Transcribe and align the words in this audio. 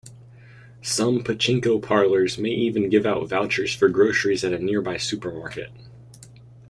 Some 0.81 1.19
pachinko 1.23 1.79
parlors 1.79 2.39
may 2.39 2.49
even 2.49 2.89
give 2.89 3.05
out 3.05 3.27
vouchers 3.29 3.75
for 3.75 3.87
groceries 3.87 4.43
at 4.43 4.51
a 4.51 4.57
nearby 4.57 4.97
supermarket. 4.97 5.69